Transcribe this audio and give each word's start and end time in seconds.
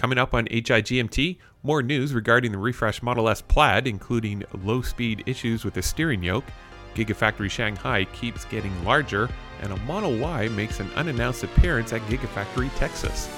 Coming 0.00 0.16
up 0.16 0.32
on 0.32 0.46
HIGMT, 0.46 1.36
more 1.62 1.82
news 1.82 2.14
regarding 2.14 2.52
the 2.52 2.56
refreshed 2.56 3.02
Model 3.02 3.28
S 3.28 3.42
Plaid, 3.42 3.86
including 3.86 4.42
low 4.64 4.80
speed 4.80 5.22
issues 5.26 5.62
with 5.62 5.74
the 5.74 5.82
steering 5.82 6.22
yoke. 6.22 6.46
Gigafactory 6.94 7.50
Shanghai 7.50 8.06
keeps 8.06 8.46
getting 8.46 8.72
larger, 8.82 9.28
and 9.60 9.74
a 9.74 9.76
Model 9.80 10.16
Y 10.16 10.48
makes 10.48 10.80
an 10.80 10.90
unannounced 10.96 11.44
appearance 11.44 11.92
at 11.92 12.00
Gigafactory 12.08 12.74
Texas. 12.78 13.28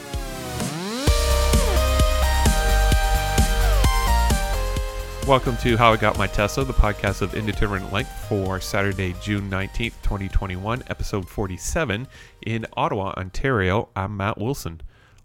Welcome 5.26 5.56
to 5.62 5.76
How 5.76 5.92
I 5.92 5.96
Got 5.96 6.16
My 6.16 6.28
Tesla, 6.28 6.64
the 6.64 6.72
podcast 6.74 7.22
of 7.22 7.34
indeterminate 7.34 7.92
length 7.92 8.12
for 8.28 8.60
Saturday, 8.60 9.16
June 9.20 9.50
19th, 9.50 9.94
2021, 10.04 10.84
episode 10.86 11.28
47 11.28 12.06
in 12.46 12.66
Ottawa, 12.76 13.14
Ontario. 13.16 13.88
I'm 13.96 14.16
Matt 14.16 14.38
Wilson. 14.38 14.80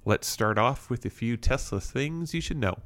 Let's 0.07 0.29
start 0.29 0.57
off 0.57 0.89
with 0.89 1.03
a 1.03 1.09
few 1.09 1.35
Tesla 1.35 1.81
things 1.81 2.33
you 2.33 2.39
should 2.39 2.55
know. 2.55 2.77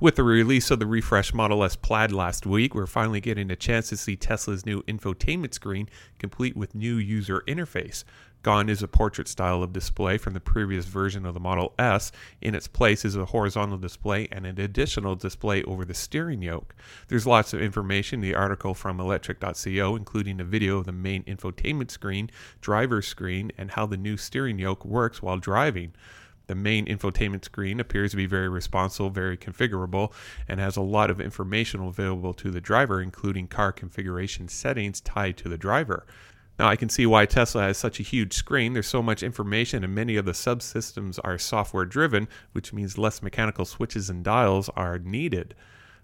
With 0.00 0.16
the 0.16 0.22
release 0.22 0.70
of 0.70 0.78
the 0.78 0.86
refresh 0.86 1.34
Model 1.34 1.62
S 1.62 1.76
Plaid 1.76 2.10
last 2.10 2.46
week, 2.46 2.74
we're 2.74 2.86
finally 2.86 3.20
getting 3.20 3.50
a 3.50 3.56
chance 3.56 3.90
to 3.90 3.98
see 3.98 4.16
Tesla's 4.16 4.64
new 4.64 4.80
infotainment 4.84 5.52
screen 5.52 5.90
complete 6.18 6.56
with 6.56 6.74
new 6.74 6.96
user 6.96 7.42
interface. 7.46 8.02
Gone 8.42 8.70
is 8.70 8.82
a 8.82 8.88
portrait 8.88 9.28
style 9.28 9.62
of 9.62 9.74
display 9.74 10.16
from 10.16 10.32
the 10.32 10.40
previous 10.40 10.86
version 10.86 11.26
of 11.26 11.34
the 11.34 11.40
Model 11.40 11.74
S. 11.78 12.12
In 12.40 12.54
its 12.54 12.66
place 12.66 13.04
is 13.04 13.14
a 13.14 13.26
horizontal 13.26 13.76
display 13.76 14.26
and 14.32 14.46
an 14.46 14.58
additional 14.58 15.16
display 15.16 15.62
over 15.64 15.84
the 15.84 15.92
steering 15.92 16.40
yoke. 16.40 16.74
There's 17.08 17.26
lots 17.26 17.52
of 17.52 17.60
information 17.60 18.20
in 18.20 18.22
the 18.22 18.34
article 18.34 18.72
from 18.72 18.96
electrek.co, 18.96 19.96
including 19.96 20.40
a 20.40 20.44
video 20.44 20.78
of 20.78 20.86
the 20.86 20.92
main 20.92 21.24
infotainment 21.24 21.90
screen, 21.90 22.30
driver 22.62 23.02
screen, 23.02 23.52
and 23.58 23.72
how 23.72 23.84
the 23.84 23.98
new 23.98 24.16
steering 24.16 24.58
yoke 24.58 24.86
works 24.86 25.20
while 25.20 25.36
driving. 25.36 25.92
The 26.48 26.54
main 26.54 26.86
infotainment 26.86 27.44
screen 27.44 27.78
appears 27.78 28.10
to 28.12 28.16
be 28.16 28.26
very 28.26 28.48
responsive, 28.48 29.12
very 29.12 29.36
configurable, 29.36 30.12
and 30.48 30.58
has 30.58 30.76
a 30.76 30.82
lot 30.82 31.10
of 31.10 31.20
information 31.20 31.80
available 31.82 32.32
to 32.34 32.50
the 32.50 32.60
driver, 32.60 33.00
including 33.00 33.48
car 33.48 33.70
configuration 33.70 34.48
settings 34.48 35.00
tied 35.00 35.36
to 35.36 35.48
the 35.48 35.58
driver. 35.58 36.06
Now, 36.58 36.66
I 36.68 36.76
can 36.76 36.88
see 36.88 37.06
why 37.06 37.26
Tesla 37.26 37.62
has 37.62 37.78
such 37.78 38.00
a 38.00 38.02
huge 38.02 38.32
screen. 38.32 38.72
There's 38.72 38.88
so 38.88 39.02
much 39.02 39.22
information, 39.22 39.84
and 39.84 39.94
many 39.94 40.16
of 40.16 40.24
the 40.24 40.32
subsystems 40.32 41.20
are 41.22 41.38
software 41.38 41.84
driven, 41.84 42.28
which 42.52 42.72
means 42.72 42.98
less 42.98 43.22
mechanical 43.22 43.64
switches 43.64 44.10
and 44.10 44.24
dials 44.24 44.68
are 44.70 44.98
needed. 44.98 45.54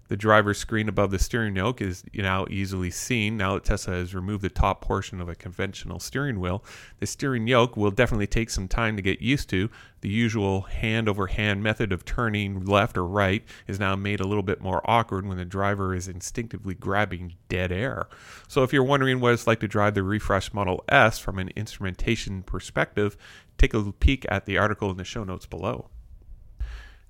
The 0.07 0.17
driver's 0.17 0.59
screen 0.59 0.87
above 0.87 1.09
the 1.09 1.17
steering 1.17 1.55
yoke 1.55 1.81
is 1.81 2.03
now 2.13 2.45
easily 2.49 2.91
seen 2.91 3.37
now 3.37 3.55
that 3.55 3.63
Tesla 3.63 3.95
has 3.95 4.13
removed 4.13 4.43
the 4.43 4.49
top 4.49 4.81
portion 4.81 5.19
of 5.19 5.27
a 5.27 5.35
conventional 5.35 5.99
steering 5.99 6.39
wheel. 6.39 6.63
The 6.99 7.07
steering 7.07 7.47
yoke 7.47 7.75
will 7.75 7.89
definitely 7.89 8.27
take 8.27 8.51
some 8.51 8.67
time 8.67 8.95
to 8.97 9.01
get 9.01 9.21
used 9.21 9.49
to. 9.49 9.69
The 10.01 10.09
usual 10.09 10.61
hand 10.61 11.09
over 11.09 11.25
hand 11.25 11.63
method 11.63 11.91
of 11.91 12.05
turning 12.05 12.65
left 12.65 12.97
or 12.97 13.05
right 13.05 13.43
is 13.65 13.79
now 13.79 13.95
made 13.95 14.19
a 14.19 14.27
little 14.27 14.43
bit 14.43 14.61
more 14.61 14.87
awkward 14.89 15.25
when 15.25 15.37
the 15.37 15.45
driver 15.45 15.95
is 15.95 16.07
instinctively 16.07 16.75
grabbing 16.75 17.33
dead 17.49 17.71
air. 17.71 18.07
So, 18.47 18.61
if 18.61 18.71
you're 18.71 18.83
wondering 18.83 19.19
what 19.19 19.33
it's 19.33 19.47
like 19.47 19.59
to 19.61 19.67
drive 19.67 19.95
the 19.95 20.03
refresh 20.03 20.53
Model 20.53 20.83
S 20.87 21.17
from 21.17 21.39
an 21.39 21.49
instrumentation 21.55 22.43
perspective, 22.43 23.17
take 23.57 23.73
a 23.73 23.91
peek 23.91 24.25
at 24.29 24.45
the 24.45 24.59
article 24.59 24.91
in 24.91 24.97
the 24.97 25.03
show 25.03 25.23
notes 25.23 25.47
below. 25.47 25.89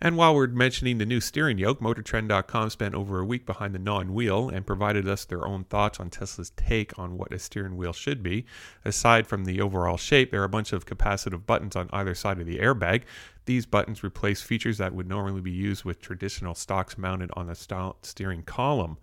And 0.01 0.17
while 0.17 0.35
we're 0.35 0.47
mentioning 0.47 0.97
the 0.97 1.05
new 1.05 1.21
steering 1.21 1.57
yoke, 1.57 1.79
MotorTrend.com 1.79 2.69
spent 2.69 2.95
over 2.95 3.19
a 3.19 3.25
week 3.25 3.45
behind 3.45 3.73
the 3.73 3.79
non 3.79 4.13
wheel 4.13 4.49
and 4.49 4.67
provided 4.67 5.07
us 5.07 5.23
their 5.23 5.47
own 5.47 5.63
thoughts 5.63 5.99
on 5.99 6.09
Tesla's 6.09 6.51
take 6.51 6.97
on 6.99 7.17
what 7.17 7.31
a 7.31 7.39
steering 7.39 7.77
wheel 7.77 7.93
should 7.93 8.21
be. 8.21 8.45
Aside 8.83 9.25
from 9.25 9.45
the 9.45 9.61
overall 9.61 9.97
shape, 9.97 10.31
there 10.31 10.41
are 10.41 10.45
a 10.45 10.49
bunch 10.49 10.73
of 10.73 10.85
capacitive 10.85 11.45
buttons 11.45 11.75
on 11.77 11.89
either 11.93 12.13
side 12.13 12.39
of 12.39 12.45
the 12.45 12.59
airbag. 12.59 13.03
These 13.45 13.66
buttons 13.66 14.03
replace 14.03 14.41
features 14.41 14.79
that 14.79 14.93
would 14.93 15.07
normally 15.07 15.41
be 15.41 15.51
used 15.51 15.85
with 15.85 16.01
traditional 16.01 16.55
stocks 16.55 16.97
mounted 16.97 17.31
on 17.33 17.47
the 17.47 17.93
steering 18.01 18.43
column. 18.43 18.97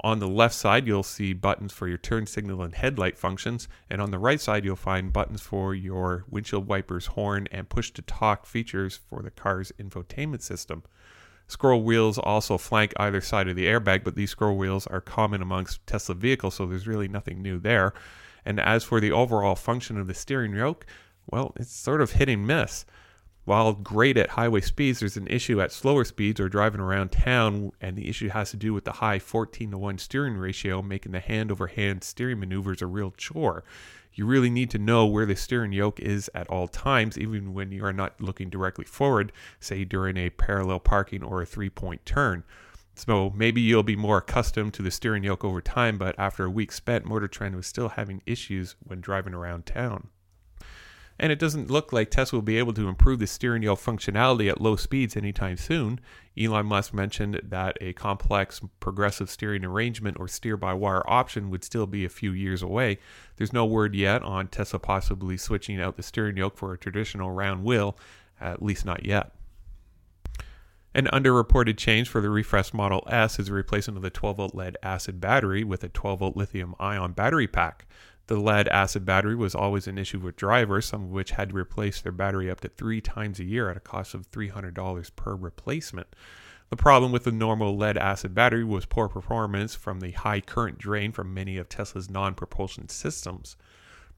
On 0.00 0.18
the 0.18 0.28
left 0.28 0.54
side, 0.54 0.86
you'll 0.86 1.02
see 1.02 1.32
buttons 1.32 1.72
for 1.72 1.88
your 1.88 1.98
turn 1.98 2.26
signal 2.26 2.62
and 2.62 2.74
headlight 2.74 3.16
functions, 3.16 3.68
and 3.88 4.02
on 4.02 4.10
the 4.10 4.18
right 4.18 4.40
side, 4.40 4.64
you'll 4.64 4.76
find 4.76 5.12
buttons 5.12 5.40
for 5.40 5.74
your 5.74 6.24
windshield 6.28 6.66
wipers, 6.66 7.06
horn, 7.06 7.46
and 7.52 7.68
push 7.68 7.90
to 7.92 8.02
talk 8.02 8.44
features 8.44 8.98
for 9.08 9.22
the 9.22 9.30
car's 9.30 9.72
infotainment 9.80 10.42
system. 10.42 10.82
Scroll 11.46 11.82
wheels 11.82 12.18
also 12.18 12.58
flank 12.58 12.92
either 12.96 13.20
side 13.20 13.48
of 13.48 13.56
the 13.56 13.66
airbag, 13.66 14.02
but 14.02 14.16
these 14.16 14.30
scroll 14.30 14.56
wheels 14.56 14.86
are 14.86 15.00
common 15.00 15.42
amongst 15.42 15.86
Tesla 15.86 16.14
vehicles, 16.14 16.54
so 16.54 16.66
there's 16.66 16.86
really 16.86 17.08
nothing 17.08 17.40
new 17.40 17.58
there. 17.58 17.92
And 18.44 18.58
as 18.58 18.84
for 18.84 19.00
the 19.00 19.12
overall 19.12 19.54
function 19.54 19.98
of 19.98 20.06
the 20.06 20.14
steering 20.14 20.54
yoke, 20.54 20.86
well, 21.30 21.52
it's 21.56 21.74
sort 21.74 22.00
of 22.00 22.12
hit 22.12 22.28
and 22.28 22.46
miss. 22.46 22.84
While 23.44 23.74
great 23.74 24.16
at 24.16 24.30
highway 24.30 24.62
speeds, 24.62 25.00
there's 25.00 25.18
an 25.18 25.26
issue 25.26 25.60
at 25.60 25.70
slower 25.70 26.04
speeds 26.04 26.40
or 26.40 26.48
driving 26.48 26.80
around 26.80 27.12
town, 27.12 27.72
and 27.78 27.94
the 27.94 28.08
issue 28.08 28.30
has 28.30 28.50
to 28.52 28.56
do 28.56 28.72
with 28.72 28.84
the 28.84 28.92
high 28.92 29.18
14 29.18 29.70
to 29.70 29.76
1 29.76 29.98
steering 29.98 30.38
ratio, 30.38 30.80
making 30.80 31.12
the 31.12 31.20
hand 31.20 31.52
over 31.52 31.66
hand 31.66 32.04
steering 32.04 32.40
maneuvers 32.40 32.80
a 32.80 32.86
real 32.86 33.10
chore. 33.10 33.62
You 34.14 34.24
really 34.24 34.48
need 34.48 34.70
to 34.70 34.78
know 34.78 35.04
where 35.04 35.26
the 35.26 35.36
steering 35.36 35.72
yoke 35.72 36.00
is 36.00 36.30
at 36.34 36.48
all 36.48 36.68
times, 36.68 37.18
even 37.18 37.52
when 37.52 37.70
you 37.70 37.84
are 37.84 37.92
not 37.92 38.18
looking 38.18 38.48
directly 38.48 38.86
forward, 38.86 39.30
say 39.60 39.84
during 39.84 40.16
a 40.16 40.30
parallel 40.30 40.80
parking 40.80 41.22
or 41.22 41.42
a 41.42 41.46
three 41.46 41.70
point 41.70 42.06
turn. 42.06 42.44
So 42.94 43.30
maybe 43.36 43.60
you'll 43.60 43.82
be 43.82 43.96
more 43.96 44.18
accustomed 44.18 44.72
to 44.74 44.82
the 44.82 44.90
steering 44.90 45.24
yoke 45.24 45.44
over 45.44 45.60
time, 45.60 45.98
but 45.98 46.18
after 46.18 46.46
a 46.46 46.50
week 46.50 46.72
spent, 46.72 47.04
Motor 47.04 47.28
Trend 47.28 47.56
was 47.56 47.66
still 47.66 47.90
having 47.90 48.22
issues 48.24 48.76
when 48.82 49.02
driving 49.02 49.34
around 49.34 49.66
town 49.66 50.08
and 51.18 51.30
it 51.30 51.38
doesn't 51.38 51.70
look 51.70 51.92
like 51.92 52.10
Tesla 52.10 52.38
will 52.38 52.42
be 52.42 52.58
able 52.58 52.72
to 52.72 52.88
improve 52.88 53.18
the 53.20 53.26
steering 53.26 53.62
wheel 53.62 53.76
functionality 53.76 54.50
at 54.50 54.60
low 54.60 54.76
speeds 54.76 55.16
anytime 55.16 55.56
soon. 55.56 56.00
Elon 56.38 56.66
Musk 56.66 56.92
mentioned 56.92 57.40
that 57.44 57.78
a 57.80 57.92
complex 57.92 58.60
progressive 58.80 59.30
steering 59.30 59.64
arrangement 59.64 60.16
or 60.18 60.26
steer 60.26 60.56
by 60.56 60.74
wire 60.74 61.08
option 61.08 61.50
would 61.50 61.62
still 61.62 61.86
be 61.86 62.04
a 62.04 62.08
few 62.08 62.32
years 62.32 62.62
away. 62.62 62.98
There's 63.36 63.52
no 63.52 63.64
word 63.64 63.94
yet 63.94 64.22
on 64.22 64.48
Tesla 64.48 64.80
possibly 64.80 65.36
switching 65.36 65.80
out 65.80 65.96
the 65.96 66.02
steering 66.02 66.36
yoke 66.36 66.56
for 66.56 66.72
a 66.72 66.78
traditional 66.78 67.30
round 67.30 67.64
wheel, 67.64 67.96
at 68.40 68.62
least 68.62 68.84
not 68.84 69.06
yet. 69.06 69.32
An 70.96 71.06
underreported 71.06 71.76
change 71.76 72.08
for 72.08 72.20
the 72.20 72.30
refreshed 72.30 72.72
Model 72.72 73.02
S 73.10 73.40
is 73.40 73.48
the 73.48 73.52
replacement 73.52 73.96
of 73.96 74.02
the 74.02 74.10
12 74.10 74.36
volt 74.36 74.54
lead 74.54 74.76
acid 74.80 75.20
battery 75.20 75.64
with 75.64 75.82
a 75.82 75.88
12 75.88 76.20
volt 76.20 76.36
lithium 76.36 76.74
ion 76.78 77.12
battery 77.12 77.48
pack. 77.48 77.86
The 78.26 78.36
lead 78.36 78.68
acid 78.68 79.04
battery 79.04 79.34
was 79.34 79.54
always 79.54 79.86
an 79.86 79.98
issue 79.98 80.18
with 80.18 80.36
drivers, 80.36 80.86
some 80.86 81.04
of 81.04 81.10
which 81.10 81.32
had 81.32 81.50
to 81.50 81.56
replace 81.56 82.00
their 82.00 82.12
battery 82.12 82.50
up 82.50 82.60
to 82.60 82.68
three 82.68 83.00
times 83.00 83.38
a 83.38 83.44
year 83.44 83.68
at 83.68 83.76
a 83.76 83.80
cost 83.80 84.14
of 84.14 84.30
$300 84.30 85.14
per 85.14 85.34
replacement. 85.34 86.06
The 86.70 86.76
problem 86.76 87.12
with 87.12 87.24
the 87.24 87.32
normal 87.32 87.76
lead 87.76 87.98
acid 87.98 88.34
battery 88.34 88.64
was 88.64 88.86
poor 88.86 89.08
performance 89.08 89.74
from 89.74 90.00
the 90.00 90.12
high 90.12 90.40
current 90.40 90.78
drain 90.78 91.12
from 91.12 91.34
many 91.34 91.58
of 91.58 91.68
Tesla's 91.68 92.08
non 92.08 92.34
propulsion 92.34 92.88
systems. 92.88 93.56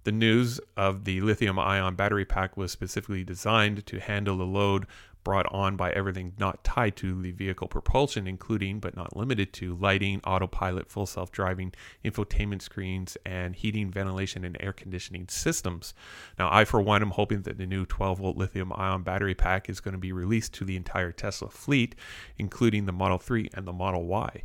The 0.05 0.12
news 0.12 0.61
of 0.77 1.05
the 1.05 1.21
lithium 1.21 1.59
ion 1.59 1.97
battery 1.97 2.25
pack 2.25 2.56
was 2.56 2.71
specifically 2.71 3.25
designed 3.25 3.84
to 3.87 3.99
handle 3.99 4.37
the 4.37 4.45
load 4.45 4.87
brought 5.26 5.53
on 5.53 5.75
by 5.75 5.91
everything 5.91 6.32
not 6.38 6.62
tied 6.62 6.94
to 6.94 7.20
the 7.20 7.32
vehicle 7.32 7.66
propulsion, 7.66 8.28
including 8.28 8.78
but 8.78 8.94
not 8.94 9.16
limited 9.16 9.53
to 9.53 9.75
lighting, 9.75 10.20
autopilot, 10.22 10.88
full 10.88 11.04
self 11.04 11.32
driving, 11.32 11.72
infotainment 12.04 12.62
screens, 12.62 13.16
and 13.26 13.56
heating, 13.56 13.91
ventilation, 13.91 14.44
and 14.44 14.56
air 14.60 14.72
conditioning 14.72 15.26
systems. 15.26 15.94
Now, 16.38 16.48
I, 16.53 16.65
for 16.65 16.81
one, 16.81 17.03
am 17.03 17.10
hoping 17.10 17.42
that 17.42 17.59
the 17.59 17.66
new 17.66 17.84
12 17.84 18.19
volt 18.19 18.36
lithium 18.36 18.72
ion 18.76 19.03
battery 19.03 19.34
pack 19.34 19.69
is 19.69 19.81
going 19.81 19.94
to 19.94 19.98
be 19.98 20.12
released 20.12 20.54
to 20.54 20.65
the 20.65 20.76
entire 20.76 21.10
Tesla 21.10 21.48
fleet, 21.50 21.97
including 22.38 22.86
the 22.86 22.92
Model 22.92 23.19
3 23.19 23.50
and 23.53 23.66
the 23.66 23.72
Model 23.72 24.04
Y. 24.04 24.44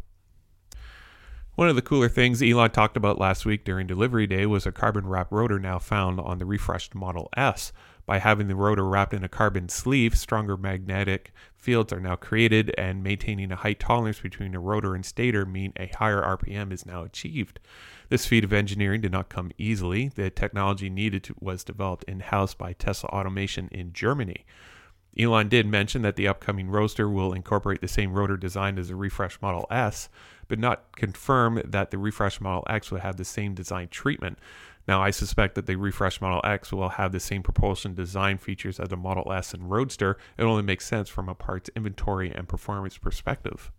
One 1.54 1.70
of 1.70 1.76
the 1.76 1.84
cooler 1.84 2.10
things 2.10 2.42
Elon 2.42 2.72
talked 2.72 2.98
about 2.98 3.20
last 3.20 3.46
week 3.46 3.64
during 3.64 3.86
delivery 3.86 4.26
day 4.26 4.48
was 4.48 4.66
a 4.66 4.72
carbon 4.72 5.06
wrap 5.06 5.32
rotor 5.32 5.60
now 5.60 5.78
found 5.78 6.20
on 6.20 6.40
the 6.40 6.46
refreshed 6.46 6.96
Model 6.96 7.30
S. 7.38 7.72
By 8.06 8.20
having 8.20 8.48
the 8.48 8.56
rotor 8.56 8.86
wrapped 8.86 9.14
in 9.14 9.24
a 9.24 9.30
carbon 9.30 9.70
sleeve, 9.70 10.18
stronger 10.18 10.58
magnetic 10.58 11.32
fields 11.56 11.94
are 11.94 12.00
now 12.00 12.16
created, 12.16 12.74
and 12.78 13.04
maintaining 13.04 13.52
a 13.52 13.56
height 13.56 13.80
tolerance 13.80 14.20
between 14.20 14.52
the 14.52 14.60
rotor 14.60 14.96
and 14.96 15.06
stator 15.06 15.46
mean 15.46 15.74
a 15.78 15.92
higher 15.98 16.22
RPM 16.22 16.72
is 16.72 16.86
now 16.86 17.04
achieved. 17.04 17.60
This 18.10 18.26
feat 18.26 18.44
of 18.44 18.52
engineering 18.52 19.02
did 19.02 19.12
not 19.12 19.30
come 19.30 19.52
easily. 19.58 20.10
The 20.10 20.30
technology 20.30 20.90
needed 20.90 21.24
to, 21.26 21.36
was 21.40 21.64
developed 21.64 22.04
in 22.06 22.20
house 22.20 22.54
by 22.54 22.74
Tesla 22.74 23.10
Automation 23.10 23.70
in 23.72 23.94
Germany. 23.94 24.46
Elon 25.18 25.50
did 25.50 25.68
mention 25.68 26.02
that 26.02 26.16
the 26.16 26.28
upcoming 26.28 26.70
Roadster 26.70 27.10
will 27.10 27.34
incorporate 27.34 27.82
the 27.82 27.88
same 27.88 28.14
rotor 28.14 28.38
design 28.38 28.78
as 28.78 28.88
the 28.88 28.96
refresh 28.96 29.42
Model 29.42 29.68
S, 29.70 30.10
but 30.48 30.58
not 30.58 30.96
confirm 30.96 31.62
that 31.66 31.92
the 31.92 31.98
refresh 31.98 32.40
Model 32.40 32.64
X 32.70 32.92
will 32.92 33.00
have 33.00 33.18
the 33.18 33.26
same 33.26 33.54
design 33.54 33.90
treatment. 33.90 34.40
Now, 34.88 35.02
I 35.02 35.12
suspect 35.12 35.56
that 35.56 35.68
the 35.68 35.76
refreshed 35.76 36.22
Model 36.22 36.42
X 36.44 36.72
will 36.74 36.90
have 36.90 37.12
the 37.12 37.20
same 37.20 37.44
propulsion 37.44 37.94
design 37.94 38.38
features 38.38 38.80
as 38.80 38.90
the 38.90 38.98
Model 38.98 39.32
S 39.32 39.54
and 39.54 39.70
Roadster. 39.70 40.18
It 40.38 40.44
only 40.44 40.64
makes 40.64 40.86
sense 40.86 41.10
from 41.10 41.30
a 41.30 41.36
parts 41.36 41.70
inventory 41.76 42.32
and 42.34 42.48
performance 42.48 42.98
perspective. 42.98 43.72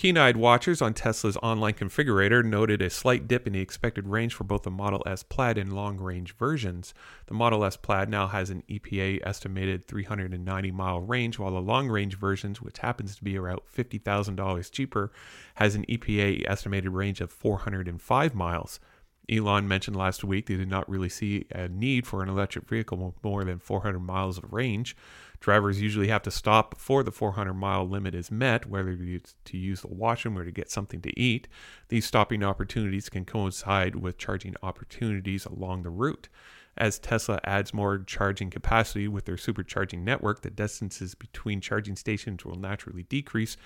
Keen 0.00 0.16
eyed 0.16 0.38
watchers 0.38 0.80
on 0.80 0.94
Tesla's 0.94 1.36
online 1.42 1.74
configurator 1.74 2.42
noted 2.42 2.80
a 2.80 2.88
slight 2.88 3.28
dip 3.28 3.46
in 3.46 3.52
the 3.52 3.60
expected 3.60 4.08
range 4.08 4.32
for 4.32 4.44
both 4.44 4.62
the 4.62 4.70
Model 4.70 5.02
S 5.04 5.22
Plaid 5.22 5.58
and 5.58 5.74
long 5.74 5.98
range 5.98 6.34
versions. 6.36 6.94
The 7.26 7.34
Model 7.34 7.62
S 7.66 7.76
Plaid 7.76 8.08
now 8.08 8.26
has 8.26 8.48
an 8.48 8.62
EPA 8.70 9.20
estimated 9.26 9.84
390 9.84 10.70
mile 10.70 11.00
range, 11.00 11.38
while 11.38 11.52
the 11.52 11.60
long 11.60 11.88
range 11.90 12.16
versions, 12.16 12.62
which 12.62 12.78
happens 12.78 13.14
to 13.16 13.22
be 13.22 13.36
around 13.36 13.60
$50,000 13.76 14.70
cheaper, 14.70 15.12
has 15.56 15.74
an 15.74 15.84
EPA 15.84 16.48
estimated 16.48 16.92
range 16.92 17.20
of 17.20 17.30
405 17.30 18.34
miles. 18.34 18.80
Elon 19.30 19.68
mentioned 19.68 19.96
last 19.96 20.24
week 20.24 20.46
they 20.46 20.56
did 20.56 20.68
not 20.68 20.88
really 20.88 21.08
see 21.08 21.46
a 21.52 21.68
need 21.68 22.06
for 22.06 22.22
an 22.22 22.28
electric 22.28 22.68
vehicle 22.68 22.98
with 22.98 23.22
more 23.22 23.44
than 23.44 23.58
400 23.58 24.00
miles 24.00 24.38
of 24.38 24.52
range. 24.52 24.96
Drivers 25.38 25.80
usually 25.80 26.08
have 26.08 26.22
to 26.22 26.30
stop 26.30 26.74
before 26.74 27.02
the 27.02 27.12
400 27.12 27.54
mile 27.54 27.88
limit 27.88 28.14
is 28.14 28.30
met, 28.30 28.66
whether 28.66 28.94
to 28.96 29.56
use 29.56 29.80
the 29.80 29.88
washroom 29.88 30.36
or 30.36 30.44
to 30.44 30.50
get 30.50 30.70
something 30.70 31.00
to 31.00 31.18
eat. 31.18 31.48
These 31.88 32.04
stopping 32.04 32.42
opportunities 32.42 33.08
can 33.08 33.24
coincide 33.24 33.94
with 33.94 34.18
charging 34.18 34.54
opportunities 34.62 35.46
along 35.46 35.84
the 35.84 35.90
route. 35.90 36.28
As 36.76 36.98
Tesla 36.98 37.40
adds 37.44 37.74
more 37.74 37.98
charging 37.98 38.50
capacity 38.50 39.08
with 39.08 39.24
their 39.24 39.36
supercharging 39.36 40.00
network, 40.00 40.42
the 40.42 40.50
distances 40.50 41.14
between 41.14 41.60
charging 41.60 41.96
stations 41.96 42.44
will 42.44 42.56
naturally 42.56 43.04
decrease, 43.04 43.56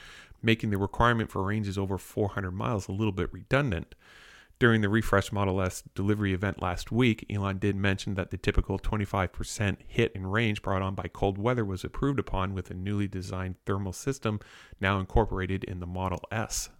making 0.43 0.71
the 0.71 0.79
requirement 0.79 1.31
for 1.31 1.43
ranges 1.43 1.77
over 1.77 1.99
400 1.99 2.51
miles 2.53 2.89
a 2.89 2.93
little 2.93 3.13
bit 3.13 3.33
redundant. 3.33 3.95
During 4.61 4.83
the 4.83 4.89
refresh 4.89 5.33
Model 5.33 5.61
S 5.61 5.83
delivery 5.95 6.33
event 6.33 6.63
last 6.63 6.93
week, 6.93 7.27
Elon 7.29 7.59
did 7.59 7.75
mention 7.75 8.15
that 8.15 8.31
the 8.31 8.37
typical 8.39 8.79
25% 8.79 9.79
hit 9.87 10.13
in 10.15 10.27
range 10.27 10.63
brought 10.63 10.81
on 10.81 10.95
by 10.95 11.09
cold 11.13 11.39
weather 11.39 11.65
was 11.65 11.83
approved 11.83 12.21
upon 12.21 12.55
with 12.55 12.71
a 12.71 12.75
newly 12.75 13.09
designed 13.09 13.57
thermal 13.67 13.93
system 13.93 14.39
now 14.81 15.01
incorporated 15.01 15.65
in 15.65 15.81
the 15.81 15.87
Model 15.87 16.21
S. 16.31 16.71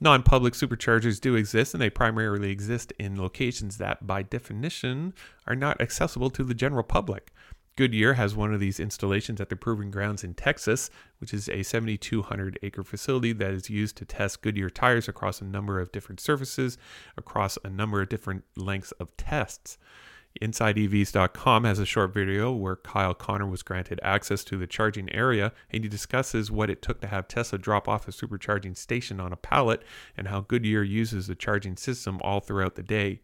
Non 0.00 0.22
public 0.22 0.54
superchargers 0.54 1.20
do 1.20 1.34
exist, 1.34 1.74
and 1.74 1.82
they 1.82 1.90
primarily 1.90 2.50
exist 2.50 2.92
in 2.98 3.20
locations 3.20 3.78
that, 3.78 4.06
by 4.06 4.22
definition, 4.22 5.12
are 5.46 5.56
not 5.56 5.80
accessible 5.80 6.30
to 6.30 6.44
the 6.44 6.54
general 6.54 6.84
public. 6.84 7.32
Goodyear 7.78 8.14
has 8.14 8.34
one 8.34 8.52
of 8.52 8.58
these 8.58 8.80
installations 8.80 9.40
at 9.40 9.50
their 9.50 9.56
proving 9.56 9.92
grounds 9.92 10.24
in 10.24 10.34
Texas, 10.34 10.90
which 11.20 11.32
is 11.32 11.48
a 11.48 11.62
7,200 11.62 12.58
acre 12.60 12.82
facility 12.82 13.32
that 13.34 13.52
is 13.52 13.70
used 13.70 13.96
to 13.98 14.04
test 14.04 14.42
Goodyear 14.42 14.68
tires 14.68 15.06
across 15.06 15.40
a 15.40 15.44
number 15.44 15.78
of 15.78 15.92
different 15.92 16.18
surfaces, 16.18 16.76
across 17.16 17.56
a 17.62 17.70
number 17.70 18.02
of 18.02 18.08
different 18.08 18.42
lengths 18.56 18.90
of 18.98 19.16
tests. 19.16 19.78
InsideEVs.com 20.42 21.62
has 21.62 21.78
a 21.78 21.86
short 21.86 22.12
video 22.12 22.50
where 22.50 22.74
Kyle 22.74 23.14
Conner 23.14 23.46
was 23.46 23.62
granted 23.62 24.00
access 24.02 24.42
to 24.42 24.58
the 24.58 24.66
charging 24.66 25.08
area 25.12 25.52
and 25.70 25.84
he 25.84 25.88
discusses 25.88 26.50
what 26.50 26.70
it 26.70 26.82
took 26.82 27.00
to 27.02 27.06
have 27.06 27.28
Tesla 27.28 27.60
drop 27.60 27.86
off 27.86 28.08
a 28.08 28.10
supercharging 28.10 28.76
station 28.76 29.20
on 29.20 29.32
a 29.32 29.36
pallet 29.36 29.84
and 30.16 30.26
how 30.26 30.40
Goodyear 30.40 30.82
uses 30.82 31.28
the 31.28 31.36
charging 31.36 31.76
system 31.76 32.18
all 32.22 32.40
throughout 32.40 32.74
the 32.74 32.82
day. 32.82 33.20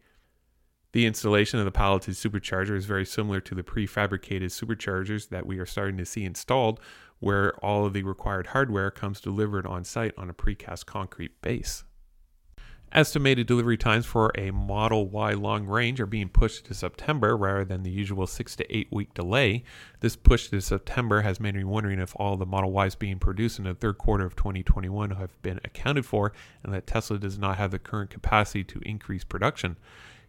The 0.95 1.05
installation 1.05 1.59
of 1.59 1.65
the 1.65 1.71
palleted 1.71 2.13
supercharger 2.13 2.73
is 2.73 2.85
very 2.85 3.05
similar 3.05 3.41
to 3.41 3.53
the 3.53 3.63
prefabricated 3.63 4.43
superchargers 4.43 5.27
that 5.27 5.45
we 5.45 5.59
are 5.59 5.65
starting 5.65 5.97
to 5.97 6.05
see 6.05 6.23
installed, 6.23 6.79
where 7.19 7.53
all 7.57 7.85
of 7.85 7.91
the 7.91 8.03
required 8.03 8.47
hardware 8.47 8.91
comes 8.91 9.19
delivered 9.19 9.67
on 9.67 9.83
site 9.83 10.13
on 10.17 10.29
a 10.29 10.33
precast 10.33 10.85
concrete 10.85 11.41
base. 11.41 11.83
Estimated 12.93 13.45
delivery 13.45 13.75
times 13.75 14.05
for 14.05 14.31
a 14.37 14.51
Model 14.51 15.09
Y 15.09 15.33
long 15.33 15.65
range 15.65 15.99
are 15.99 16.05
being 16.05 16.29
pushed 16.29 16.63
to 16.67 16.73
September 16.73 17.35
rather 17.35 17.65
than 17.65 17.83
the 17.83 17.91
usual 17.91 18.25
six 18.25 18.55
to 18.55 18.73
eight 18.73 18.87
week 18.89 19.13
delay. 19.13 19.65
This 19.99 20.15
push 20.15 20.47
to 20.47 20.61
September 20.61 21.23
has 21.23 21.41
made 21.41 21.55
me 21.55 21.65
wondering 21.65 21.99
if 21.99 22.15
all 22.15 22.37
the 22.37 22.45
Model 22.45 22.71
Ys 22.81 22.95
being 22.95 23.19
produced 23.19 23.59
in 23.59 23.65
the 23.65 23.73
third 23.73 23.97
quarter 23.97 24.25
of 24.25 24.37
2021 24.37 25.11
have 25.11 25.41
been 25.41 25.59
accounted 25.65 26.05
for 26.05 26.31
and 26.63 26.73
that 26.73 26.87
Tesla 26.87 27.19
does 27.19 27.37
not 27.37 27.57
have 27.57 27.71
the 27.71 27.79
current 27.79 28.11
capacity 28.11 28.63
to 28.63 28.79
increase 28.85 29.25
production. 29.25 29.75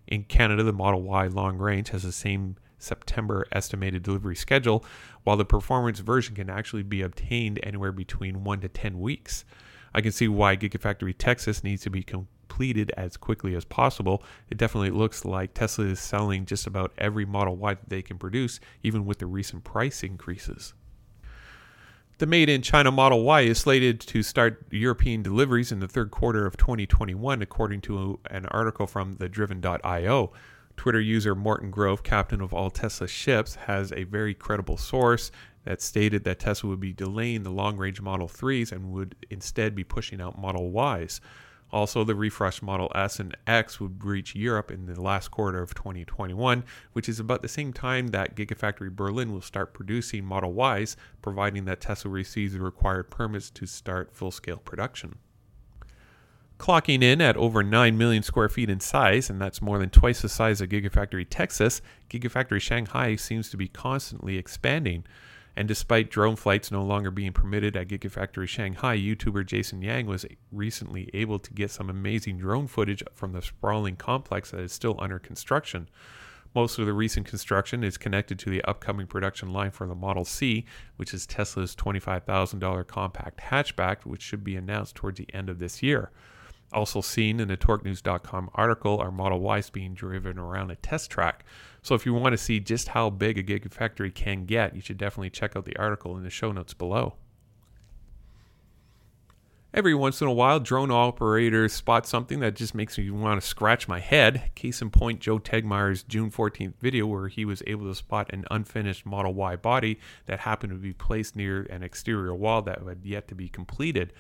In 0.07 0.25
Canada, 0.25 0.63
the 0.63 0.73
Model 0.73 1.03
Y 1.03 1.27
long 1.27 1.59
range 1.59 1.91
has 1.91 2.03
the 2.03 2.13
same 2.13 2.57
September 2.79 3.47
estimated 3.53 4.03
delivery 4.03 4.37
schedule, 4.37 4.85
while 5.25 5.37
the 5.37 5.45
performance 5.45 6.01
version 6.01 6.35
can 6.35 6.51
actually 6.51 6.83
be 6.83 7.03
obtained 7.03 7.59
anywhere 7.63 7.93
between 7.93 8.45
1 8.45 8.61
to 8.61 8.69
10 8.69 9.01
weeks. 9.01 9.45
I 9.95 10.01
can 10.01 10.13
see 10.13 10.29
why 10.29 10.57
Gigafactory 10.57 11.15
Texas 11.17 11.65
needs 11.65 11.83
to 11.83 11.91
be 11.91 12.03
completed 12.03 12.93
as 12.97 13.17
quickly 13.17 13.55
as 13.55 13.65
possible. 13.65 14.23
It 14.51 14.59
definitely 14.59 14.91
looks 14.91 15.25
like 15.25 15.55
Tesla 15.55 15.87
is 15.87 16.01
selling 16.01 16.45
just 16.45 16.67
about 16.67 16.93
every 16.99 17.25
Model 17.25 17.57
Y 17.57 17.75
that 17.75 17.89
they 17.89 18.03
can 18.03 18.19
produce, 18.19 18.61
even 18.83 19.07
with 19.07 19.19
the 19.19 19.27
recent 19.27 19.65
price 19.65 20.03
increases. 20.03 20.75
The 22.19 22.25
made 22.25 22.49
in 22.49 22.63
China 22.63 22.91
Model 22.91 23.25
Y 23.25 23.43
is 23.43 23.59
slated 23.59 24.01
to 24.01 24.23
start 24.23 24.65
European 24.71 25.23
deliveries 25.23 25.71
in 25.71 25.81
the 25.81 25.89
third 25.89 26.11
quarter 26.11 26.47
of 26.47 26.57
2021, 26.57 27.43
according 27.43 27.83
to 27.83 28.19
an 28.31 28.47
article 28.47 28.87
from 28.87 29.17
thedriven.io. 29.17 30.33
Twitter 30.79 31.01
user 31.01 31.35
Morton 31.35 31.71
Grove, 31.71 32.03
captain 32.03 32.41
of 32.41 32.55
all 32.55 32.71
Tesla 32.71 33.07
ships, 33.07 33.57
has 33.57 33.93
a 33.93 34.05
very 34.05 34.33
credible 34.33 34.79
source 34.79 35.31
that 35.65 35.83
stated 35.83 36.25
that 36.25 36.39
Tesla 36.39 36.71
would 36.71 36.81
be 36.81 36.95
delaying 36.95 37.43
the 37.43 37.51
long 37.51 37.77
range 37.77 38.01
Model 38.01 38.29
3s 38.29 38.73
and 38.73 38.93
would 38.93 39.15
instead 39.29 39.75
be 39.75 39.85
pushing 39.85 40.19
out 40.19 40.39
Model 40.39 40.73
Ys. 40.99 41.21
Also, 41.73 42.05
the 42.05 42.15
refreshed 42.15 42.63
Model 42.63 42.93
S 42.95 43.19
and 43.19 43.37
X 43.47 43.81
would 43.81 44.05
reach 44.05 44.37
Europe 44.37 44.71
in 44.71 44.87
the 44.87 45.01
last 45.01 45.31
quarter 45.31 45.61
of 45.61 45.75
2021, 45.75 46.65
which 46.93 47.09
is 47.09 47.19
about 47.19 47.43
the 47.43 47.49
same 47.49 47.73
time 47.73 48.09
that 48.09 48.37
Gigafactory 48.37 48.95
Berlin 48.95 49.33
will 49.33 49.41
start 49.41 49.75
producing 49.75 50.25
Model 50.25 50.55
Ys, 50.79 50.97
providing 51.23 51.65
that 51.65 51.81
Tesla 51.81 52.11
receives 52.11 52.53
the 52.53 52.61
required 52.61 53.11
permits 53.11 53.51
to 53.51 53.67
start 53.67 54.15
full 54.15 54.31
scale 54.31 54.59
production. 54.59 55.17
Clocking 56.59 57.03
in 57.03 57.21
at 57.21 57.37
over 57.37 57.63
9 57.63 57.99
million 57.99 58.23
square 58.23 58.49
feet 58.49 58.71
in 58.71 58.81
size, 58.81 59.29
and 59.29 59.41
that's 59.41 59.61
more 59.61 59.79
than 59.79 59.91
twice 59.91 60.23
the 60.23 60.29
size 60.29 60.61
of 60.61 60.71
Gigafactory 60.71 61.27
Texas, 61.29 61.83
Gigafactory 62.09 62.61
Shanghai 62.61 63.17
seems 63.17 63.51
to 63.51 63.57
be 63.57 63.69
constantly 63.69 64.39
expanding. 64.39 65.05
And 65.57 65.67
despite 65.67 66.11
drone 66.11 66.37
flights 66.37 66.71
no 66.71 66.85
longer 66.85 67.11
being 67.11 67.33
permitted 67.33 67.77
at 67.77 67.89
Gigafactory 67.89 68.47
Shanghai, 68.47 68.99
YouTuber 68.99 69.47
Jason 69.47 69.81
Yang 69.81 70.07
was 70.07 70.27
recently 70.53 71.09
able 71.15 71.39
to 71.39 71.55
get 71.55 71.71
some 71.71 71.89
amazing 71.89 72.37
drone 72.37 72.67
footage 72.67 73.03
from 73.15 73.33
the 73.33 73.41
sprawling 73.41 73.97
complex 73.97 74.51
that 74.51 74.61
is 74.61 74.73
still 74.73 74.97
under 74.99 75.19
construction. 75.19 75.89
Most 76.55 76.79
of 76.79 76.87
the 76.87 76.93
recent 76.93 77.27
construction 77.27 77.83
is 77.83 77.97
connected 77.97 78.39
to 78.39 78.51
the 78.51 78.63
upcoming 78.65 79.07
production 79.07 79.53
line 79.53 79.71
for 79.71 79.87
the 79.87 79.95
Model 79.95 80.25
C, 80.25 80.67
which 80.97 81.15
is 81.15 81.27
Tesla's 81.27 81.75
$25,000 81.75 82.87
compact 82.87 83.41
hatchback, 83.41 84.05
which 84.05 84.23
should 84.23 84.45
be 84.45 84.57
announced 84.57 84.95
towards 84.95 85.19
the 85.19 85.33
end 85.35 85.49
of 85.49 85.59
this 85.59 85.83
year. 85.83 86.11
Also 86.73 87.01
seen 87.01 87.41
in 87.41 87.49
the 87.49 87.57
TorqueNews.com 87.57 88.51
article 88.55 88.99
are 88.99 89.13
Model 89.13 89.57
Ys 89.57 89.71
being 89.71 89.95
driven 89.95 90.39
around 90.39 90.71
a 90.71 90.77
test 90.77 91.11
track. 91.11 91.45
So 91.87 91.95
if 91.95 92.05
you 92.05 92.13
want 92.15 92.33
to 92.33 92.37
see 92.37 92.59
just 92.59 92.89
how 92.89 93.11
big 93.11 93.39
a 93.39 93.45
gigafactory 93.45 94.13
can 94.13 94.45
get, 94.45 94.75
you 94.75 94.81
should 94.81 94.99
definitely 94.99 95.31
check 95.31 95.55
out 95.55 95.67
the 95.67 95.77
article 95.77 96.17
in 96.17 96.25
the 96.25 96.31
show 96.31 96.51
notes 96.51 96.75
below. 96.75 97.15
Every 99.73 99.95
once 99.95 100.21
in 100.21 100.27
a 100.27 100.33
while, 100.33 100.59
drone 100.59 100.91
operators 100.91 101.73
spot 101.73 102.05
something 102.05 102.41
that 102.41 102.57
just 102.57 102.75
makes 102.75 102.99
me 102.99 103.09
want 103.11 103.41
to 103.41 103.47
scratch 103.47 103.87
my 103.87 104.01
head. 104.01 104.51
Case 104.57 104.83
in 104.83 104.91
point, 104.91 105.21
Joe 105.21 105.39
Tegtmeyer's 105.39 106.03
June 106.03 106.33
14th 106.33 106.75
video, 106.81 107.07
where 107.07 107.29
he 107.29 107.45
was 107.45 107.63
able 107.69 107.87
to 107.87 107.95
spot 107.95 108.33
an 108.33 108.47
unfinished 108.51 109.07
Model 109.07 109.35
Y 109.35 109.55
body 109.55 110.01
that 110.25 110.41
happened 110.41 110.73
to 110.73 110.79
be 110.79 110.93
placed 110.93 111.37
near 111.37 111.63
an 111.71 111.85
exterior 111.85 112.35
wall 112.35 112.63
that 112.63 112.83
had 112.83 113.05
yet 113.05 113.29
to 113.29 113.37
be 113.37 113.49
completed. 113.49 114.13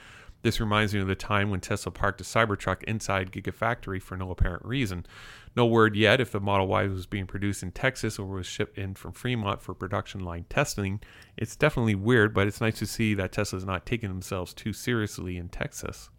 This 0.42 0.60
reminds 0.60 0.94
me 0.94 1.00
of 1.00 1.08
the 1.08 1.14
time 1.14 1.50
when 1.50 1.60
Tesla 1.60 1.90
parked 1.90 2.20
a 2.20 2.24
Cybertruck 2.24 2.84
inside 2.84 3.32
Gigafactory 3.32 4.00
for 4.00 4.16
no 4.16 4.30
apparent 4.30 4.64
reason. 4.64 5.06
No 5.56 5.66
word 5.66 5.96
yet 5.96 6.20
if 6.20 6.30
the 6.30 6.40
Model 6.40 6.68
Y 6.68 6.86
was 6.86 7.06
being 7.06 7.26
produced 7.26 7.62
in 7.62 7.72
Texas 7.72 8.18
or 8.18 8.26
was 8.26 8.46
shipped 8.46 8.78
in 8.78 8.94
from 8.94 9.12
Fremont 9.12 9.62
for 9.62 9.74
production 9.74 10.20
line 10.20 10.44
testing. 10.48 11.00
It's 11.36 11.56
definitely 11.56 11.94
weird, 11.94 12.34
but 12.34 12.46
it's 12.46 12.60
nice 12.60 12.78
to 12.78 12.86
see 12.86 13.14
that 13.14 13.32
Tesla's 13.32 13.64
not 13.64 13.86
taking 13.86 14.08
themselves 14.08 14.54
too 14.54 14.72
seriously 14.72 15.36
in 15.36 15.48
Texas. 15.48 16.10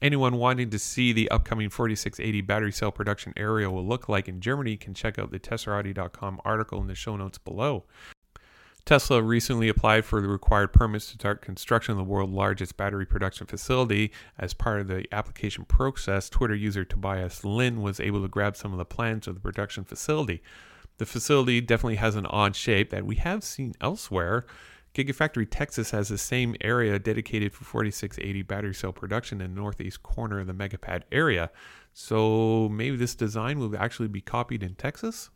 Anyone 0.00 0.36
wanting 0.36 0.70
to 0.70 0.78
see 0.78 1.12
the 1.12 1.28
upcoming 1.30 1.70
4680 1.70 2.40
battery 2.42 2.72
cell 2.72 2.92
production 2.92 3.32
area 3.36 3.68
will 3.68 3.86
look 3.86 4.08
like 4.08 4.28
in 4.28 4.40
Germany 4.40 4.76
can 4.76 4.94
check 4.94 5.18
out 5.18 5.32
the 5.32 5.40
Teslarati.com 5.40 6.40
article 6.44 6.80
in 6.80 6.86
the 6.86 6.94
show 6.94 7.16
notes 7.16 7.38
below. 7.38 7.84
Tesla 8.88 9.20
recently 9.20 9.68
applied 9.68 10.06
for 10.06 10.22
the 10.22 10.28
required 10.28 10.72
permits 10.72 11.08
to 11.08 11.12
start 11.12 11.42
construction 11.42 11.92
of 11.92 11.98
the 11.98 12.04
world's 12.04 12.32
largest 12.32 12.78
battery 12.78 13.04
production 13.04 13.46
facility. 13.46 14.10
As 14.38 14.54
part 14.54 14.80
of 14.80 14.88
the 14.88 15.06
application 15.12 15.66
process, 15.66 16.30
Twitter 16.30 16.54
user 16.54 16.86
Tobias 16.86 17.44
Lindh 17.44 17.82
was 17.82 18.00
able 18.00 18.22
to 18.22 18.28
grab 18.28 18.56
some 18.56 18.72
of 18.72 18.78
the 18.78 18.86
plans 18.86 19.28
of 19.28 19.34
the 19.34 19.42
production 19.42 19.84
facility. 19.84 20.42
The 20.96 21.04
facility 21.04 21.60
definitely 21.60 21.96
has 21.96 22.16
an 22.16 22.24
odd 22.24 22.56
shape 22.56 22.88
that 22.88 23.04
we 23.04 23.16
have 23.16 23.44
seen 23.44 23.74
elsewhere. 23.78 24.46
Gigafactory 24.94 25.48
Texas 25.50 25.90
has 25.90 26.08
the 26.08 26.16
same 26.16 26.56
area 26.62 26.98
dedicated 26.98 27.52
for 27.52 27.64
4680 27.64 28.40
battery 28.44 28.74
cell 28.74 28.94
production 28.94 29.42
in 29.42 29.54
the 29.54 29.60
northeast 29.60 30.02
corner 30.02 30.40
of 30.40 30.46
the 30.46 30.54
Megapad 30.54 31.02
area. 31.12 31.50
So 31.92 32.70
maybe 32.70 32.96
this 32.96 33.14
design 33.14 33.58
will 33.58 33.76
actually 33.76 34.08
be 34.08 34.22
copied 34.22 34.62
in 34.62 34.76
Texas? 34.76 35.28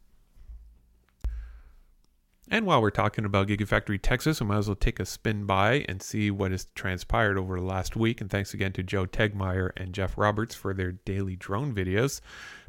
And 2.53 2.67
while 2.67 2.83
we're 2.83 2.91
talking 2.91 3.25
about 3.25 3.49
Gigafactory 3.49 3.99
Texas, 4.03 4.39
we 4.39 4.47
might 4.47 4.59
as 4.59 4.67
well 4.67 4.77
take 4.77 5.01
a 5.01 5.07
spin 5.07 5.47
by 5.47 5.87
and 5.89 6.03
see 6.03 6.31
what 6.31 6.51
has 6.51 6.67
transpired 6.75 7.39
over 7.39 7.59
the 7.59 7.65
last 7.65 7.97
week. 7.97 8.21
And 8.21 8.29
thanks 8.29 8.53
again 8.53 8.73
to 8.75 8.83
Joe 8.83 9.07
Tegtmeyer 9.07 9.71
and 9.79 9.95
Jeff 9.95 10.19
Roberts 10.19 10.55
for 10.55 10.75
their 10.75 10.93
daily 10.93 11.35
drone 11.35 11.75
videos. 11.75 12.21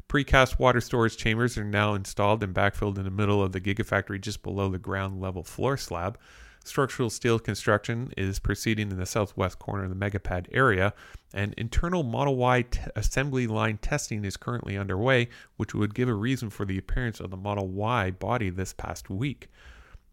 Precast 0.08 0.58
water 0.58 0.80
storage 0.80 1.18
chambers 1.18 1.58
are 1.58 1.64
now 1.64 1.92
installed 1.92 2.42
and 2.42 2.54
backfilled 2.54 2.96
in 2.96 3.04
the 3.04 3.10
middle 3.10 3.42
of 3.42 3.52
the 3.52 3.60
Gigafactory 3.60 4.22
just 4.22 4.42
below 4.42 4.70
the 4.70 4.78
ground 4.78 5.20
level 5.20 5.42
floor 5.42 5.76
slab. 5.76 6.18
Structural 6.64 7.10
steel 7.10 7.38
construction 7.38 8.10
is 8.16 8.38
proceeding 8.38 8.90
in 8.90 8.96
the 8.96 9.04
southwest 9.04 9.58
corner 9.58 9.84
of 9.84 9.90
the 9.90 9.96
megapad 9.96 10.46
area, 10.50 10.94
and 11.34 11.52
internal 11.58 12.02
Model 12.02 12.36
Y 12.36 12.62
t- 12.62 12.80
assembly 12.96 13.46
line 13.46 13.76
testing 13.82 14.24
is 14.24 14.38
currently 14.38 14.78
underway, 14.78 15.28
which 15.58 15.74
would 15.74 15.94
give 15.94 16.08
a 16.08 16.14
reason 16.14 16.48
for 16.48 16.64
the 16.64 16.78
appearance 16.78 17.20
of 17.20 17.28
the 17.28 17.36
Model 17.36 17.68
Y 17.68 18.10
body 18.12 18.48
this 18.48 18.72
past 18.72 19.10
week. 19.10 19.48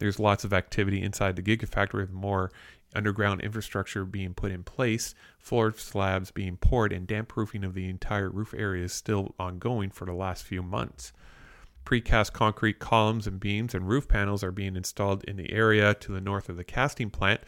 There's 0.02 0.20
lots 0.20 0.44
of 0.44 0.52
activity 0.52 1.04
inside 1.04 1.36
the 1.36 1.44
Gigafactory 1.44 2.02
with 2.02 2.12
more 2.12 2.52
underground 2.96 3.42
infrastructure 3.42 4.04
being 4.04 4.34
put 4.34 4.52
in 4.52 4.64
place, 4.64 5.14
floor 5.38 5.72
slabs 5.78 6.32
being 6.32 6.58
poured, 6.58 6.92
and 6.92 7.06
damp 7.06 7.28
proofing 7.28 7.64
of 7.64 7.76
the 7.76 7.88
entire 7.88 8.28
roof 8.28 8.52
area 8.58 8.84
is 8.84 8.94
still 8.94 9.36
ongoing 9.38 9.92
for 9.92 10.06
the 10.06 10.14
last 10.14 10.44
few 10.44 10.64
months. 10.64 11.14
Precast 11.86 12.34
concrete 12.34 12.80
columns 12.80 13.28
and 13.28 13.40
beams 13.40 13.76
and 13.76 13.88
roof 13.88 14.08
panels 14.08 14.44
are 14.44 14.52
being 14.52 14.76
installed 14.76 15.24
in 15.26 15.36
the 15.36 15.54
area 15.54 15.94
to 15.94 16.12
the 16.12 16.20
north 16.20 16.50
of 16.50 16.58
the 16.58 16.64
casting 16.64 17.12
plant, 17.12 17.42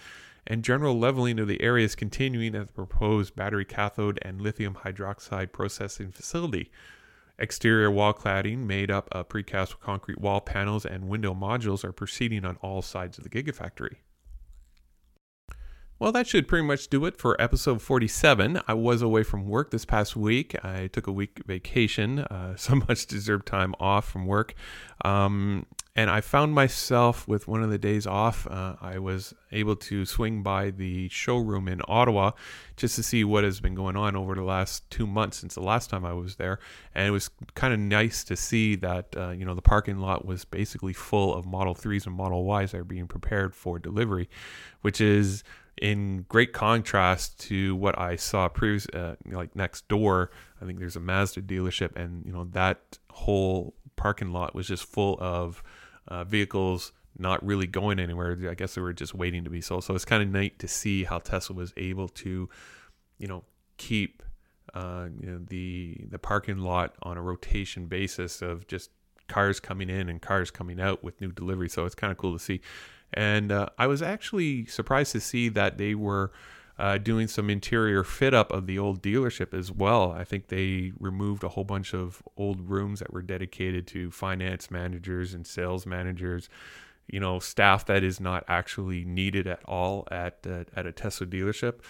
and 0.45 0.63
general 0.63 0.99
leveling 0.99 1.39
of 1.39 1.47
the 1.47 1.59
area 1.59 1.85
is 1.85 1.95
continuing 1.95 2.53
at 2.53 2.67
the 2.67 2.73
proposed 2.73 3.35
battery 3.35 3.65
cathode 3.65 4.19
and 4.21 4.41
lithium 4.41 4.75
hydroxide 4.75 5.51
processing 5.51 6.11
facility. 6.11 6.69
Exterior 7.39 7.89
wall 7.89 8.13
cladding 8.13 8.59
made 8.59 8.91
up 8.91 9.09
of 9.11 9.27
precast 9.27 9.79
concrete 9.79 10.21
wall 10.21 10.39
panels 10.39 10.85
and 10.85 11.09
window 11.09 11.33
modules 11.33 11.83
are 11.83 11.91
proceeding 11.91 12.45
on 12.45 12.57
all 12.57 12.81
sides 12.81 13.17
of 13.17 13.23
the 13.23 13.29
Gigafactory. 13.29 13.95
Well, 15.99 16.11
that 16.11 16.27
should 16.27 16.47
pretty 16.47 16.65
much 16.65 16.87
do 16.87 17.05
it 17.05 17.17
for 17.17 17.39
episode 17.39 17.81
47. 17.81 18.61
I 18.67 18.73
was 18.73 19.01
away 19.01 19.23
from 19.23 19.47
work 19.47 19.69
this 19.71 19.85
past 19.85 20.15
week. 20.15 20.55
I 20.65 20.87
took 20.87 21.07
a 21.07 21.11
week 21.11 21.41
vacation, 21.45 22.19
uh, 22.19 22.55
so 22.57 22.75
much 22.75 23.05
deserved 23.05 23.45
time 23.45 23.75
off 23.79 24.09
from 24.09 24.25
work. 24.25 24.55
Um, 25.05 25.65
and 25.95 26.09
I 26.09 26.21
found 26.21 26.53
myself 26.53 27.27
with 27.27 27.47
one 27.47 27.61
of 27.61 27.69
the 27.69 27.77
days 27.77 28.07
off. 28.07 28.47
Uh, 28.47 28.75
I 28.81 28.97
was 28.97 29.35
able 29.51 29.75
to 29.75 30.05
swing 30.05 30.41
by 30.41 30.71
the 30.71 31.07
showroom 31.09 31.67
in 31.67 31.81
Ottawa 31.87 32.31
just 32.75 32.95
to 32.95 33.03
see 33.03 33.23
what 33.23 33.43
has 33.43 33.59
been 33.59 33.75
going 33.75 33.95
on 33.95 34.15
over 34.15 34.33
the 34.33 34.43
last 34.43 34.89
two 34.89 35.05
months 35.05 35.37
since 35.37 35.53
the 35.53 35.61
last 35.61 35.91
time 35.91 36.03
I 36.03 36.13
was 36.13 36.37
there. 36.37 36.57
And 36.95 37.07
it 37.07 37.11
was 37.11 37.29
kind 37.53 37.75
of 37.75 37.79
nice 37.79 38.23
to 38.23 38.35
see 38.35 38.75
that, 38.77 39.15
uh, 39.15 39.29
you 39.29 39.45
know, 39.45 39.53
the 39.53 39.61
parking 39.61 39.99
lot 39.99 40.25
was 40.25 40.45
basically 40.45 40.93
full 40.93 41.35
of 41.35 41.45
Model 41.45 41.75
3s 41.75 42.07
and 42.07 42.15
Model 42.15 42.43
Ys 42.59 42.71
that 42.71 42.79
are 42.79 42.83
being 42.83 43.07
prepared 43.07 43.53
for 43.53 43.77
delivery, 43.77 44.27
which 44.81 44.99
is 44.99 45.43
in 45.81 46.25
great 46.29 46.53
contrast 46.53 47.39
to 47.41 47.75
what 47.75 47.97
I 47.99 48.15
saw 48.15 48.47
previous, 48.47 48.87
uh, 48.89 49.15
like 49.25 49.55
next 49.55 49.87
door. 49.87 50.31
I 50.61 50.65
think 50.65 50.79
there's 50.79 50.95
a 50.95 51.01
Mazda 51.01 51.41
dealership, 51.41 51.95
and 51.95 52.25
you 52.25 52.31
know 52.31 52.45
that 52.51 52.99
whole 53.11 53.73
parking 53.95 54.31
lot 54.31 54.55
was 54.55 54.67
just 54.67 54.85
full 54.85 55.17
of 55.19 55.63
uh, 56.07 56.23
vehicles 56.23 56.91
not 57.17 57.45
really 57.45 57.67
going 57.67 57.99
anywhere. 57.99 58.37
I 58.49 58.55
guess 58.55 58.75
they 58.75 58.81
were 58.81 58.93
just 58.93 59.13
waiting 59.13 59.43
to 59.43 59.49
be 59.49 59.61
sold. 59.61 59.83
So 59.83 59.93
it's 59.93 60.05
kind 60.05 60.23
of 60.23 60.29
neat 60.29 60.59
to 60.59 60.67
see 60.67 61.03
how 61.03 61.19
Tesla 61.19 61.55
was 61.55 61.71
able 61.77 62.07
to, 62.09 62.49
you 63.19 63.27
know, 63.27 63.43
keep 63.77 64.23
uh, 64.73 65.07
you 65.19 65.29
know, 65.29 65.39
the 65.47 66.05
the 66.09 66.17
parking 66.17 66.57
lot 66.57 66.95
on 67.03 67.17
a 67.17 67.21
rotation 67.21 67.85
basis 67.85 68.41
of 68.41 68.65
just 68.67 68.89
cars 69.27 69.59
coming 69.59 69.89
in 69.89 70.09
and 70.09 70.21
cars 70.21 70.51
coming 70.51 70.79
out 70.79 71.03
with 71.03 71.19
new 71.21 71.31
delivery. 71.31 71.69
So 71.69 71.85
it's 71.85 71.95
kind 71.95 72.11
of 72.11 72.17
cool 72.17 72.33
to 72.33 72.39
see. 72.39 72.61
And 73.13 73.51
uh, 73.51 73.69
I 73.77 73.87
was 73.87 74.01
actually 74.01 74.65
surprised 74.65 75.11
to 75.11 75.19
see 75.19 75.49
that 75.49 75.77
they 75.77 75.95
were 75.95 76.31
uh, 76.79 76.97
doing 76.97 77.27
some 77.27 77.49
interior 77.49 78.03
fit 78.03 78.33
up 78.33 78.51
of 78.51 78.65
the 78.65 78.79
old 78.79 79.01
dealership 79.01 79.53
as 79.53 79.71
well. 79.71 80.11
I 80.11 80.23
think 80.23 80.47
they 80.47 80.91
removed 80.99 81.43
a 81.43 81.49
whole 81.49 81.63
bunch 81.63 81.93
of 81.93 82.23
old 82.35 82.69
rooms 82.69 82.99
that 82.99 83.13
were 83.13 83.21
dedicated 83.21 83.85
to 83.87 84.09
finance 84.09 84.71
managers 84.71 85.33
and 85.33 85.45
sales 85.45 85.85
managers. 85.85 86.49
You 87.07 87.19
know, 87.19 87.37
staff 87.39 87.85
that 87.85 88.03
is 88.03 88.19
not 88.19 88.43
actually 88.47 89.05
needed 89.05 89.45
at 89.45 89.63
all 89.65 90.07
at 90.09 90.39
uh, 90.49 90.63
at 90.75 90.87
a 90.87 90.91
Tesla 90.91 91.27
dealership. 91.27 91.81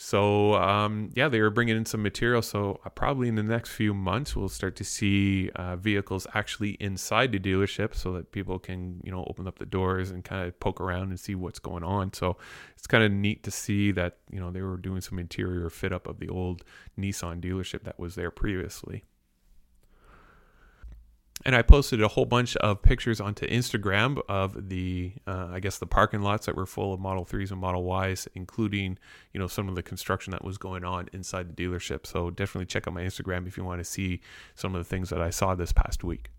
So 0.00 0.54
um, 0.54 1.10
yeah, 1.16 1.28
they 1.28 1.40
were 1.40 1.50
bringing 1.50 1.76
in 1.76 1.84
some 1.84 2.04
material. 2.04 2.40
So 2.40 2.78
uh, 2.84 2.88
probably 2.88 3.26
in 3.26 3.34
the 3.34 3.42
next 3.42 3.70
few 3.70 3.92
months, 3.92 4.36
we'll 4.36 4.48
start 4.48 4.76
to 4.76 4.84
see 4.84 5.50
uh, 5.56 5.74
vehicles 5.74 6.24
actually 6.34 6.76
inside 6.78 7.32
the 7.32 7.40
dealership, 7.40 7.96
so 7.96 8.12
that 8.12 8.30
people 8.30 8.60
can 8.60 9.00
you 9.02 9.10
know 9.10 9.26
open 9.28 9.48
up 9.48 9.58
the 9.58 9.66
doors 9.66 10.12
and 10.12 10.22
kind 10.22 10.46
of 10.46 10.58
poke 10.60 10.80
around 10.80 11.08
and 11.08 11.18
see 11.18 11.34
what's 11.34 11.58
going 11.58 11.82
on. 11.82 12.12
So 12.12 12.36
it's 12.76 12.86
kind 12.86 13.02
of 13.02 13.10
neat 13.10 13.42
to 13.42 13.50
see 13.50 13.90
that 13.90 14.18
you 14.30 14.38
know 14.38 14.52
they 14.52 14.62
were 14.62 14.76
doing 14.76 15.00
some 15.00 15.18
interior 15.18 15.68
fit 15.68 15.92
up 15.92 16.06
of 16.06 16.20
the 16.20 16.28
old 16.28 16.62
Nissan 16.96 17.40
dealership 17.40 17.82
that 17.82 17.98
was 17.98 18.14
there 18.14 18.30
previously 18.30 19.02
and 21.44 21.54
I 21.54 21.62
posted 21.62 22.02
a 22.02 22.08
whole 22.08 22.24
bunch 22.24 22.56
of 22.56 22.82
pictures 22.82 23.20
onto 23.20 23.46
Instagram 23.46 24.20
of 24.28 24.68
the, 24.68 25.12
uh, 25.26 25.48
I 25.52 25.60
guess, 25.60 25.78
the 25.78 25.86
parking 25.86 26.20
lots 26.20 26.46
that 26.46 26.56
were 26.56 26.66
full 26.66 26.92
of 26.92 27.00
Model 27.00 27.24
3s 27.24 27.50
and 27.50 27.60
Model 27.60 28.04
Ys, 28.04 28.28
including, 28.34 28.98
you 29.32 29.40
know, 29.40 29.46
some 29.46 29.68
of 29.68 29.74
the 29.74 29.82
construction 29.82 30.32
that 30.32 30.44
was 30.44 30.58
going 30.58 30.84
on 30.84 31.08
inside 31.12 31.54
the 31.54 31.62
dealership. 31.62 32.06
So 32.06 32.30
definitely 32.30 32.66
check 32.66 32.88
out 32.88 32.94
my 32.94 33.02
Instagram 33.02 33.46
if 33.46 33.56
you 33.56 33.64
want 33.64 33.80
to 33.80 33.84
see 33.84 34.20
some 34.54 34.74
of 34.74 34.80
the 34.80 34.88
things 34.88 35.10
that 35.10 35.20
I 35.20 35.30
saw 35.30 35.54
this 35.54 35.72
past 35.72 36.02
week. 36.02 36.30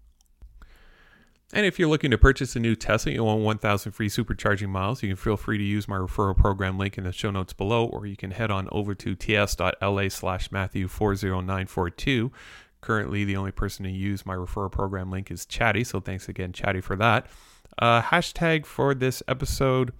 And 1.51 1.65
if 1.65 1.79
you're 1.79 1.89
looking 1.89 2.11
to 2.11 2.17
purchase 2.17 2.55
a 2.55 2.59
new 2.59 2.75
Tesla, 2.75 3.11
you 3.11 3.23
want 3.23 3.41
1,000 3.41 3.91
free 3.93 4.09
supercharging 4.09 4.69
miles, 4.69 5.01
you 5.01 5.09
can 5.09 5.15
feel 5.15 5.35
free 5.35 5.57
to 5.57 5.63
use 5.63 5.87
my 5.87 5.97
referral 5.97 6.37
program 6.37 6.77
link 6.77 6.95
in 6.95 7.05
the 7.05 7.11
show 7.11 7.31
notes 7.31 7.53
below, 7.53 7.87
or 7.87 8.05
you 8.05 8.15
can 8.15 8.31
head 8.31 8.51
on 8.51 8.67
over 8.71 8.93
to 8.93 9.15
ts.la 9.15 10.09
slash 10.09 10.49
Matthew40942 10.49 12.29
Currently, 12.81 13.25
the 13.25 13.35
only 13.35 13.51
person 13.51 13.83
to 13.83 13.91
use 13.91 14.25
my 14.25 14.35
referral 14.35 14.71
program 14.71 15.11
link 15.11 15.31
is 15.31 15.45
Chatty, 15.45 15.83
so 15.83 15.99
thanks 15.99 16.29
again, 16.29 16.53
Chatty, 16.53 16.81
for 16.81 16.95
that. 16.95 17.27
Uh, 17.77 18.01
hashtag 18.01 18.65
for 18.65 18.93
this 18.93 19.21
episode 19.27 19.93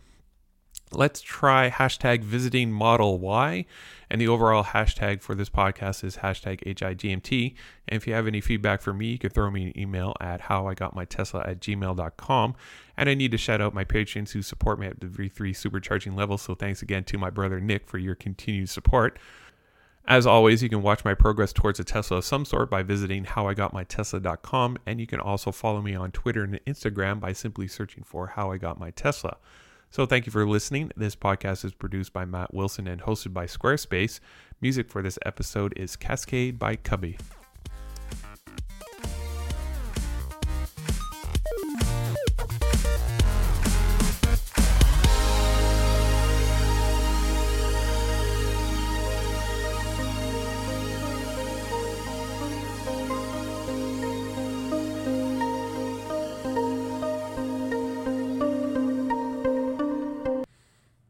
let's 0.92 1.22
try 1.22 1.70
hashtag 1.70 2.24
visiting 2.24 2.72
model 2.72 3.20
Y. 3.20 3.66
And 4.10 4.20
the 4.20 4.28
overall 4.28 4.64
hashtag 4.64 5.22
for 5.22 5.36
this 5.36 5.50
podcast 5.50 6.04
is 6.04 6.18
hashtag 6.18 6.64
HIGMT. 6.64 7.56
And 7.88 7.98
if 7.98 8.08
you 8.08 8.14
have 8.14 8.28
any 8.28 8.42
feedback 8.42 8.82
for 8.82 8.94
me, 8.94 9.08
you 9.08 9.20
can 9.20 9.30
throw 9.30 9.52
me 9.52 9.68
an 9.68 9.80
email 9.80 10.16
at 10.20 10.42
howigotmytesla 10.42 11.48
at 11.48 11.60
gmail.com. 11.60 12.56
And 12.98 13.10
I 13.10 13.14
need 13.14 13.32
to 13.32 13.38
shout 13.38 13.62
out 13.62 13.74
my 13.74 13.84
patrons 13.84 14.32
who 14.32 14.42
support 14.42 14.80
me 14.80 14.88
at 14.88 15.00
the 15.00 15.08
V3 15.08 15.52
supercharging 15.52 16.16
level. 16.16 16.38
So 16.38 16.56
thanks 16.56 16.82
again 16.82 17.04
to 17.06 17.18
my 17.18 17.30
brother 17.30 17.60
Nick 17.60 17.88
for 17.88 18.00
your 18.00 18.16
continued 18.16 18.70
support. 18.70 19.20
As 20.10 20.26
always, 20.26 20.64
you 20.64 20.70
can 20.70 20.82
watch 20.82 21.06
my 21.06 21.14
progress 21.14 21.54
towards 21.54 21.80
a 21.80 21.84
Tesla 21.84 22.18
of 22.18 22.26
some 22.26 22.44
sort 22.44 22.72
by 22.72 22.82
visiting 22.82 23.26
howigotmytesla.com, 23.26 24.80
and 24.88 25.00
you 25.00 25.06
can 25.06 25.20
also 25.20 25.52
follow 25.52 25.84
me 25.84 25.94
on 25.94 26.12
Twitter 26.12 26.44
and 26.44 26.60
Instagram 26.66 27.20
by 27.20 27.32
simply 27.32 27.68
searching 27.68 28.04
for 28.04 28.26
How 28.26 28.52
I 28.52 28.58
Got 28.58 28.80
My 28.80 28.90
Tesla. 28.90 29.38
So 29.92 30.08
thank 30.08 30.26
you 30.26 30.32
for 30.32 30.48
listening. 30.48 30.92
This 30.98 31.16
podcast 31.16 31.64
is 31.64 31.74
produced 31.74 32.12
by 32.12 32.26
Matt 32.26 32.56
Wilson 32.56 32.88
and 32.88 33.02
hosted 33.02 33.34
by 33.34 33.46
Squarespace. 33.46 34.20
Music 34.62 34.90
for 34.90 35.04
this 35.04 35.20
episode 35.28 35.78
is 35.78 35.96
Cascade 35.96 36.58
by 36.58 36.76
Cubby. 36.76 37.16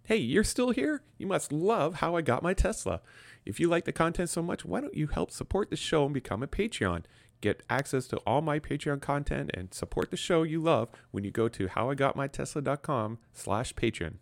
Hey, 0.10 0.18
you're 0.18 0.44
still 0.44 0.72
here? 0.72 1.04
You 1.20 1.28
must 1.28 1.52
love 1.52 1.94
how 1.98 2.16
I 2.16 2.22
got 2.22 2.42
my 2.42 2.56
Tesla. 2.56 3.02
If 3.46 3.60
you 3.60 3.68
like 3.68 3.86
the 3.86 3.92
content 3.92 4.32
so 4.32 4.42
much, 4.42 4.66
why 4.66 4.82
don't 4.82 4.98
you 4.98 5.06
help 5.06 5.30
support 5.30 5.70
the 5.70 5.76
show 5.76 6.06
and 6.06 6.16
become 6.16 6.42
a 6.42 6.48
Patreon? 6.48 7.04
Get 7.42 7.62
access 7.70 8.08
to 8.08 8.18
all 8.26 8.42
my 8.42 8.58
Patreon 8.58 9.02
content 9.02 9.52
and 9.54 9.72
support 9.72 10.10
the 10.10 10.18
show 10.18 10.42
you 10.42 10.62
love 10.62 10.90
when 11.12 11.26
you 11.26 11.30
go 11.30 11.48
to 11.50 11.68
howigotmytesla.com 11.68 13.20
slash 13.34 13.76
Patreon. 13.76 14.16